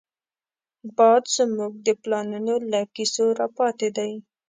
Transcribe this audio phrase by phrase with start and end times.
[0.95, 4.11] باد زمونږ د پلارانو له کيسو راپاتې دی